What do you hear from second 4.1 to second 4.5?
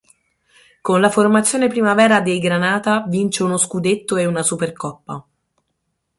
e una